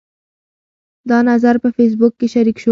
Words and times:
دا 1.09 1.17
نظر 1.29 1.55
په 1.63 1.69
فیسبوک 1.77 2.13
کې 2.19 2.27
شریک 2.33 2.57
شو. 2.63 2.69